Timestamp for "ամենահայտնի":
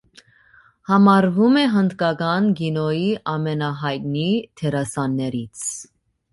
3.35-4.27